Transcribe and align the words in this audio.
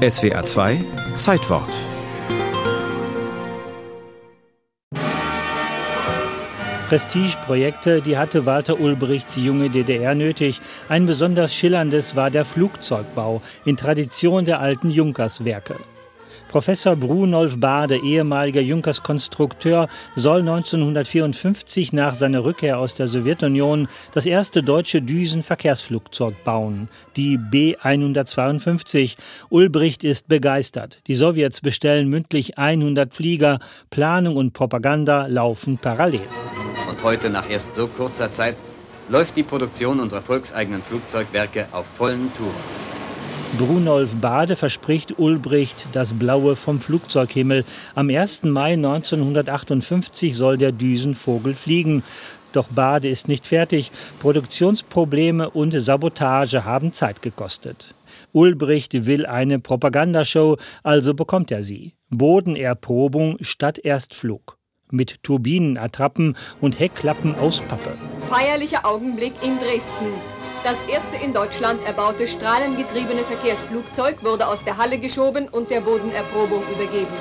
SWA 0.00 0.42
2 0.46 0.82
Zeitwort 1.18 1.68
Prestigeprojekte, 6.88 8.00
die 8.00 8.16
hatte 8.16 8.46
Walter 8.46 8.80
Ulbrichts 8.80 9.36
junge 9.36 9.68
DDR 9.68 10.14
nötig. 10.14 10.62
Ein 10.88 11.04
besonders 11.04 11.54
schillerndes 11.54 12.16
war 12.16 12.30
der 12.30 12.46
Flugzeugbau 12.46 13.42
in 13.66 13.76
Tradition 13.76 14.46
der 14.46 14.60
alten 14.60 14.90
Junkerswerke. 14.90 15.76
Professor 16.50 16.96
Brunolf 16.96 17.60
Bade, 17.60 17.96
ehemaliger 17.96 18.60
Junkers 18.60 19.04
Konstrukteur, 19.04 19.88
soll 20.16 20.40
1954 20.40 21.92
nach 21.92 22.16
seiner 22.16 22.44
Rückkehr 22.44 22.80
aus 22.80 22.92
der 22.94 23.06
Sowjetunion 23.06 23.86
das 24.14 24.26
erste 24.26 24.60
deutsche 24.60 25.00
Düsenverkehrsflugzeug 25.00 26.42
bauen, 26.42 26.88
die 27.14 27.38
B-152. 27.38 29.16
Ulbricht 29.48 30.02
ist 30.02 30.26
begeistert. 30.26 30.98
Die 31.06 31.14
Sowjets 31.14 31.60
bestellen 31.60 32.08
mündlich 32.08 32.58
100 32.58 33.14
Flieger. 33.14 33.60
Planung 33.90 34.36
und 34.36 34.52
Propaganda 34.52 35.26
laufen 35.26 35.78
parallel. 35.78 36.26
Und 36.90 37.00
heute, 37.04 37.30
nach 37.30 37.48
erst 37.48 37.76
so 37.76 37.86
kurzer 37.86 38.32
Zeit, 38.32 38.56
läuft 39.08 39.36
die 39.36 39.44
Produktion 39.44 40.00
unserer 40.00 40.22
volkseigenen 40.22 40.82
Flugzeugwerke 40.82 41.68
auf 41.70 41.86
vollen 41.96 42.32
Touren. 42.34 42.99
Brunolf 43.58 44.14
Bade 44.16 44.54
verspricht 44.54 45.18
Ulbricht 45.18 45.86
das 45.92 46.12
Blaue 46.14 46.56
vom 46.56 46.80
Flugzeughimmel. 46.80 47.64
Am 47.94 48.08
1. 48.08 48.44
Mai 48.44 48.74
1958 48.74 50.36
soll 50.36 50.56
der 50.56 50.72
Düsenvogel 50.72 51.54
fliegen. 51.54 52.02
Doch 52.52 52.68
Bade 52.68 53.08
ist 53.08 53.28
nicht 53.28 53.46
fertig. 53.46 53.90
Produktionsprobleme 54.20 55.50
und 55.50 55.78
Sabotage 55.80 56.64
haben 56.64 56.92
Zeit 56.92 57.22
gekostet. 57.22 57.94
Ulbricht 58.32 59.06
will 59.06 59.26
eine 59.26 59.58
Propagandashow, 59.58 60.56
also 60.82 61.14
bekommt 61.14 61.50
er 61.50 61.62
sie. 61.62 61.94
Bodenerprobung 62.08 63.36
statt 63.40 63.78
Erstflug. 63.78 64.58
Mit 64.90 65.22
Turbinenattrappen 65.22 66.36
und 66.60 66.78
Heckklappen 66.78 67.34
aus 67.36 67.60
Pappe. 67.60 67.96
Feierlicher 68.28 68.84
Augenblick 68.84 69.32
in 69.42 69.58
Dresden. 69.58 70.39
Das 70.62 70.82
erste 70.82 71.16
in 71.16 71.32
Deutschland 71.32 71.80
erbaute 71.86 72.28
strahlengetriebene 72.28 73.22
Verkehrsflugzeug 73.22 74.22
wurde 74.22 74.46
aus 74.46 74.62
der 74.62 74.76
Halle 74.76 74.98
geschoben 74.98 75.48
und 75.48 75.70
der 75.70 75.80
Bodenerprobung 75.80 76.62
übergeben. 76.70 77.14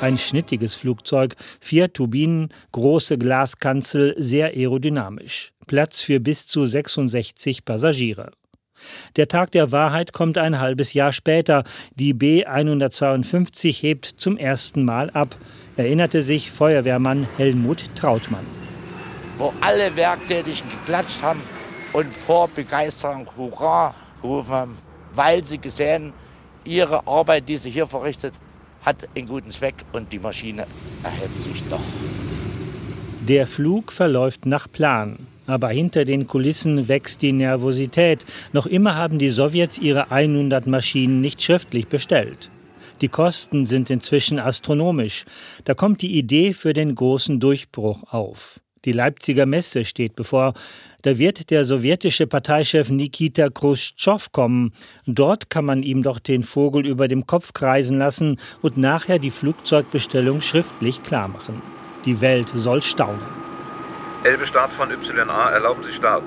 Ein 0.00 0.16
schnittiges 0.16 0.74
Flugzeug, 0.74 1.34
vier 1.60 1.92
Turbinen, 1.92 2.48
große 2.72 3.18
Glaskanzel, 3.18 4.14
sehr 4.16 4.48
aerodynamisch. 4.48 5.52
Platz 5.66 6.00
für 6.00 6.20
bis 6.20 6.46
zu 6.46 6.64
66 6.64 7.66
Passagiere. 7.66 8.30
Der 9.16 9.28
Tag 9.28 9.52
der 9.52 9.72
Wahrheit 9.72 10.14
kommt 10.14 10.38
ein 10.38 10.58
halbes 10.58 10.94
Jahr 10.94 11.12
später. 11.12 11.64
Die 11.96 12.14
B152 12.14 13.78
hebt 13.82 14.06
zum 14.06 14.38
ersten 14.38 14.86
Mal 14.86 15.10
ab, 15.10 15.36
erinnerte 15.76 16.22
sich 16.22 16.50
Feuerwehrmann 16.50 17.28
Helmut 17.36 17.84
Trautmann. 17.94 18.46
Wo 19.36 19.52
alle 19.60 19.94
Werktätigen 19.96 20.68
geklatscht 20.70 21.22
haben, 21.22 21.42
und 21.92 22.14
vor 22.14 22.48
Begeisterung 22.48 23.26
Hurra 23.36 23.94
rufen, 24.22 24.76
weil 25.14 25.42
sie 25.44 25.58
gesehen, 25.58 26.12
ihre 26.64 27.06
Arbeit, 27.06 27.48
die 27.48 27.58
sie 27.58 27.70
hier 27.70 27.86
verrichtet, 27.86 28.34
hat 28.82 29.08
einen 29.16 29.26
guten 29.26 29.50
Zweck 29.50 29.74
und 29.92 30.12
die 30.12 30.18
Maschine 30.18 30.66
erhebt 31.02 31.42
sich 31.42 31.62
doch. 31.68 31.80
Der 33.28 33.46
Flug 33.46 33.92
verläuft 33.92 34.46
nach 34.46 34.70
Plan. 34.70 35.26
Aber 35.48 35.68
hinter 35.68 36.04
den 36.04 36.26
Kulissen 36.26 36.88
wächst 36.88 37.22
die 37.22 37.32
Nervosität. 37.32 38.24
Noch 38.52 38.66
immer 38.66 38.96
haben 38.96 39.18
die 39.18 39.30
Sowjets 39.30 39.78
ihre 39.78 40.10
100 40.10 40.66
Maschinen 40.66 41.20
nicht 41.20 41.40
schriftlich 41.40 41.86
bestellt. 41.86 42.50
Die 43.00 43.08
Kosten 43.08 43.66
sind 43.66 43.90
inzwischen 43.90 44.40
astronomisch. 44.40 45.24
Da 45.64 45.74
kommt 45.74 46.02
die 46.02 46.18
Idee 46.18 46.52
für 46.52 46.72
den 46.72 46.94
großen 46.94 47.38
Durchbruch 47.38 48.04
auf. 48.12 48.60
Die 48.84 48.92
Leipziger 48.92 49.46
Messe 49.46 49.84
steht 49.84 50.16
bevor. 50.16 50.54
Da 51.06 51.18
wird 51.18 51.50
der 51.50 51.64
sowjetische 51.64 52.26
Parteichef 52.26 52.90
Nikita 52.90 53.48
Khrushchev 53.48 54.26
kommen. 54.32 54.72
Dort 55.06 55.50
kann 55.50 55.64
man 55.64 55.84
ihm 55.84 56.02
doch 56.02 56.18
den 56.18 56.42
Vogel 56.42 56.84
über 56.84 57.06
dem 57.06 57.28
Kopf 57.28 57.52
kreisen 57.52 57.98
lassen 57.98 58.40
und 58.60 58.76
nachher 58.76 59.20
die 59.20 59.30
Flugzeugbestellung 59.30 60.40
schriftlich 60.40 61.04
klarmachen. 61.04 61.62
Die 62.06 62.20
Welt 62.20 62.50
soll 62.56 62.82
staunen. 62.82 63.22
Elbe 64.24 64.44
Start 64.46 64.72
von 64.72 64.88
YA, 64.90 65.50
erlauben 65.50 65.84
Sie 65.84 65.92
Start. 65.92 66.24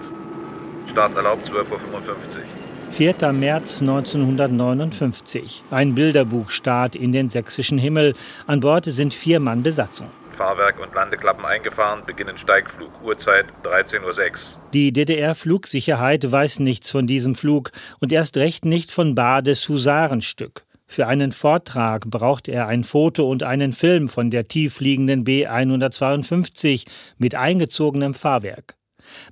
Start 0.90 1.14
erlaubt 1.14 1.46
12.55 1.50 1.58
Uhr. 1.74 2.92
4. 2.92 3.34
März 3.34 3.82
1959. 3.82 5.66
Ein 5.72 5.94
Bilderbuchstart 5.94 6.96
in 6.96 7.12
den 7.12 7.30
sächsischen 7.30 7.78
Himmel. 7.78 8.16
An 8.48 8.62
Bord 8.62 8.86
sind 8.86 9.14
vier 9.14 9.42
Mann 9.42 9.62
Besatzung. 9.62 10.08
Fahrwerk 10.40 10.80
und 10.80 10.96
Landeklappen 10.96 11.44
eingefahren, 11.44 12.06
beginnen 12.06 12.38
Steigflug, 12.38 12.92
Uhrzeit 13.04 13.48
13.06 13.66 14.06
Uhr. 14.06 14.32
Die 14.72 14.94
DDR-Flugsicherheit 14.94 16.32
weiß 16.32 16.60
nichts 16.60 16.92
von 16.92 17.08
diesem 17.08 17.36
Flug 17.36 17.74
und 18.00 18.14
erst 18.14 18.38
recht 18.38 18.64
nicht 18.64 18.90
von 18.90 19.16
Bades 19.16 19.68
Husarenstück. 19.68 20.64
Für 20.88 21.08
einen 21.08 21.34
Vortrag 21.34 22.10
braucht 22.10 22.48
er 22.48 22.68
ein 22.68 22.86
Foto 22.86 23.30
und 23.30 23.44
einen 23.44 23.74
Film 23.74 24.08
von 24.08 24.32
der 24.32 24.48
tieffliegenden 24.48 25.26
B152 25.26 26.88
mit 27.18 27.36
eingezogenem 27.36 28.14
Fahrwerk. 28.14 28.79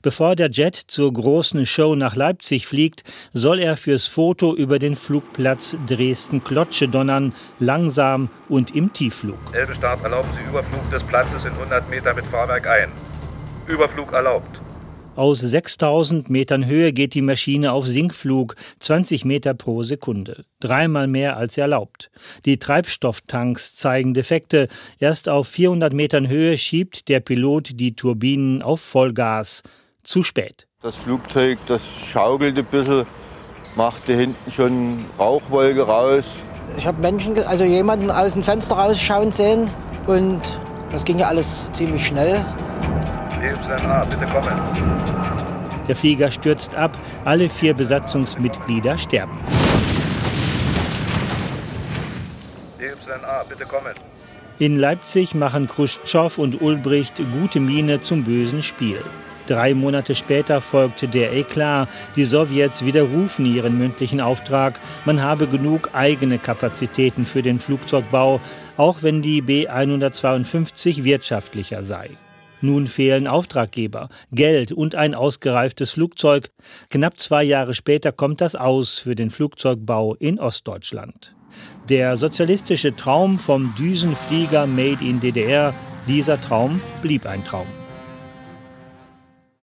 Bevor 0.01 0.35
der 0.35 0.49
Jet 0.49 0.75
zur 0.75 1.11
großen 1.13 1.65
Show 1.65 1.95
nach 1.95 2.15
Leipzig 2.15 2.67
fliegt, 2.67 3.03
soll 3.33 3.59
er 3.59 3.77
fürs 3.77 4.07
Foto 4.07 4.55
über 4.55 4.79
den 4.79 4.95
Flugplatz 4.95 5.77
Dresden-Klotsche 5.88 6.88
donnern, 6.88 7.33
langsam 7.59 8.29
und 8.49 8.75
im 8.75 8.93
Tiefflug. 8.93 9.39
Elbe-Start 9.53 10.03
erlauben 10.03 10.29
Sie 10.35 10.49
Überflug 10.49 10.89
des 10.91 11.03
Platzes 11.03 11.45
in 11.45 11.51
100 11.53 11.89
Meter 11.89 12.13
mit 12.13 12.25
Fahrwerk 12.25 12.67
ein. 12.67 12.89
Überflug 13.67 14.13
erlaubt. 14.13 14.61
Aus 15.17 15.39
6000 15.39 16.29
Metern 16.29 16.67
Höhe 16.67 16.94
geht 16.94 17.16
die 17.16 17.23
Maschine 17.23 17.72
auf 17.72 17.88
Sinkflug, 17.88 18.55
20 18.81 19.25
Meter 19.25 19.55
pro 19.55 19.81
Sekunde. 19.81 20.45
Dreimal 20.59 21.07
mehr 21.07 21.38
als 21.38 21.57
erlaubt. 21.57 22.11
Die 22.45 22.59
Treibstofftanks 22.59 23.73
zeigen 23.73 24.13
Defekte. 24.13 24.67
Erst 25.00 25.28
auf 25.28 25.47
400 25.47 25.91
Metern 25.91 26.28
Höhe 26.28 26.55
schiebt 26.59 27.09
der 27.09 27.19
Pilot 27.19 27.72
die 27.79 27.95
Turbinen 27.95 28.61
auf 28.61 28.79
Vollgas. 28.79 29.63
Zu 30.03 30.22
spät. 30.22 30.67
Das 30.83 30.97
Flugzeug, 30.97 31.57
das 31.66 31.81
schaukelt 32.05 32.55
ein 32.55 32.66
bisschen, 32.66 33.07
machte 33.75 34.13
hinten 34.13 34.51
schon 34.51 35.05
Rauchwolke 35.17 35.81
raus. 35.81 36.45
Ich 36.78 36.85
habe 36.85 37.01
Menschen, 37.01 37.35
also 37.39 37.63
jemanden 37.63 38.11
aus 38.11 38.34
dem 38.34 38.44
Fenster 38.44 38.75
rausschauen 38.75 39.31
sehen 39.31 39.67
und 40.05 40.41
das 40.91 41.03
ging 41.05 41.17
ja 41.17 41.28
alles 41.28 41.72
ziemlich 41.73 42.05
schnell. 42.05 42.45
Bitte 44.09 44.25
kommen. 44.31 44.53
Der 45.87 45.95
Flieger 45.95 46.31
stürzt 46.31 46.75
ab, 46.75 46.97
alle 47.25 47.49
vier 47.49 47.73
Besatzungsmitglieder 47.73 48.97
sterben. 48.97 49.37
DYA, 53.37 53.43
bitte 53.43 53.65
kommen. 53.65 53.93
In 54.59 54.77
Leipzig 54.79 55.35
machen 55.35 55.67
Khrushchev 55.67 56.41
und 56.41 56.61
Ulbricht 56.61 57.21
gute 57.39 57.59
Miene 57.59 58.01
zum 58.01 58.23
bösen 58.23 58.63
Spiel. 58.63 58.97
Drei 59.45 59.73
Monate 59.73 60.15
später 60.15 60.59
folgte 60.59 61.07
der 61.07 61.31
Eklat. 61.31 61.87
Die 62.15 62.25
Sowjets 62.25 62.83
widerrufen 62.83 63.45
ihren 63.45 63.77
mündlichen 63.77 64.19
Auftrag. 64.19 64.79
Man 65.05 65.21
habe 65.21 65.47
genug 65.47 65.89
eigene 65.93 66.37
Kapazitäten 66.37 67.25
für 67.25 67.41
den 67.41 67.59
Flugzeugbau, 67.59 68.41
auch 68.75 69.03
wenn 69.03 69.21
die 69.21 69.41
B-152 69.41 71.03
wirtschaftlicher 71.03 71.83
sei. 71.83 72.09
Nun 72.62 72.88
fehlen 72.88 73.28
Auftraggeber, 73.28 74.09
Geld 74.31 74.72
und 74.72 74.95
ein 74.95 75.13
ausgereiftes 75.13 75.91
Flugzeug. 75.91 76.50
Knapp 76.90 77.19
zwei 77.19 77.44
Jahre 77.44 77.73
später 77.73 78.12
kommt 78.12 78.41
das 78.41 78.56
aus 78.56 79.00
für 79.00 79.16
den 79.16 79.29
Flugzeugbau 79.29 80.16
in 80.16 80.40
Ostdeutschland. 80.40 81.35
Der 81.90 82.17
sozialistische 82.17 82.96
Traum 82.96 83.40
vom 83.40 83.73
Düsenflieger 83.78 84.67
Made 84.67 85.03
in 85.03 85.20
DDR, 85.20 85.73
dieser 86.08 86.40
Traum 86.40 86.81
blieb 87.02 87.26
ein 87.26 87.43
Traum. 87.46 87.67